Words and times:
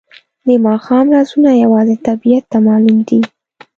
د 0.45 0.47
ماښام 0.65 1.05
رازونه 1.15 1.51
یوازې 1.63 1.95
طبیعت 2.07 2.43
ته 2.51 2.57
معلوم 2.67 2.99
دي. 3.07 3.19